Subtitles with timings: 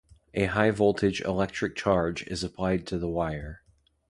[0.33, 3.61] A high-voltage electric charge is applied to the wire.